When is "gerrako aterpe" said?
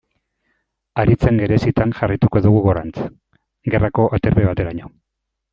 3.75-4.49